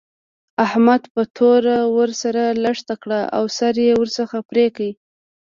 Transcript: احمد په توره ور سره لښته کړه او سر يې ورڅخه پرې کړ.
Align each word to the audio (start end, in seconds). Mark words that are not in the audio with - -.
احمد 0.65 1.01
په 1.13 1.21
توره 1.37 1.79
ور 1.95 2.09
سره 2.21 2.43
لښته 2.63 2.95
کړه 3.03 3.21
او 3.37 3.43
سر 3.57 3.75
يې 3.85 3.93
ورڅخه 4.01 4.39
پرې 4.49 4.65
کړ. 4.75 4.87